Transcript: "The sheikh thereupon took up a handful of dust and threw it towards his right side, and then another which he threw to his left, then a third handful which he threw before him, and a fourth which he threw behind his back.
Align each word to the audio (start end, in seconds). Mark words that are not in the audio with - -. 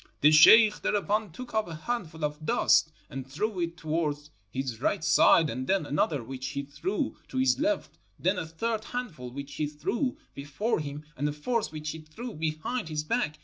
"The 0.21 0.31
sheikh 0.31 0.81
thereupon 0.81 1.31
took 1.31 1.53
up 1.53 1.67
a 1.67 1.75
handful 1.75 2.25
of 2.25 2.43
dust 2.43 2.91
and 3.07 3.23
threw 3.31 3.59
it 3.59 3.77
towards 3.77 4.31
his 4.49 4.81
right 4.81 5.03
side, 5.03 5.47
and 5.47 5.67
then 5.67 5.85
another 5.85 6.23
which 6.23 6.47
he 6.47 6.63
threw 6.63 7.17
to 7.27 7.37
his 7.37 7.59
left, 7.59 7.99
then 8.17 8.39
a 8.39 8.47
third 8.47 8.85
handful 8.85 9.29
which 9.29 9.53
he 9.53 9.67
threw 9.67 10.17
before 10.33 10.79
him, 10.79 11.05
and 11.15 11.29
a 11.29 11.31
fourth 11.31 11.71
which 11.71 11.91
he 11.91 11.99
threw 11.99 12.33
behind 12.33 12.89
his 12.89 13.03
back. 13.03 13.37